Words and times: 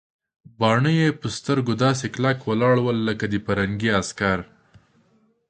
باڼه 0.59 0.91
یې 0.99 1.07
پر 1.19 1.29
سترګو 1.37 1.73
داسې 1.85 2.05
کلک 2.15 2.37
ولاړ 2.49 2.75
ول 2.81 2.97
لکه 3.07 3.25
د 3.29 3.35
پرنګي 3.45 3.89
عسکر. 3.99 4.39